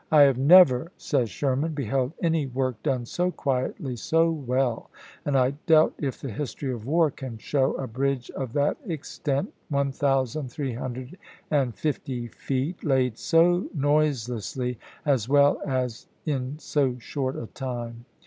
[0.11, 4.89] "I have never," says Sherman, "beheld any work done so quietly, so well,
[5.25, 9.53] and I doubt if the history of war can show a bridge of that extent,
[9.69, 15.61] 1350 feet, laid so noiselessly and well
[16.25, 18.05] in so short a time.